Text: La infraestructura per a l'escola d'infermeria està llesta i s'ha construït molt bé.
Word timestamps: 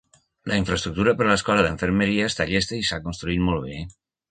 La 0.51 0.55
infraestructura 0.61 1.13
per 1.19 1.27
a 1.27 1.27
l'escola 1.33 1.67
d'infermeria 1.67 2.31
està 2.33 2.49
llesta 2.55 2.81
i 2.81 2.91
s'ha 2.91 3.01
construït 3.07 3.47
molt 3.51 3.71
bé. 3.71 3.87